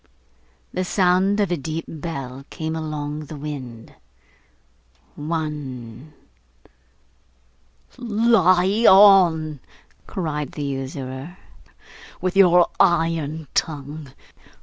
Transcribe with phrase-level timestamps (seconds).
[0.73, 3.93] The sound of a deep bell came along the wind.
[5.13, 6.13] One.
[7.99, 9.59] 'Lie on!'
[10.07, 11.37] cried the usurer,
[12.19, 14.11] 'with your iron tongue!